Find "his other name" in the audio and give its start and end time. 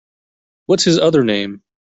0.85-1.61